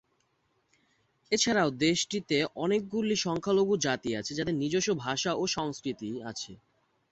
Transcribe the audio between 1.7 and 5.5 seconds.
দেশটিতে অনেকগুলি সংখ্যালঘু জাতি আছে, যাদের নিজস্ব ভাষা ও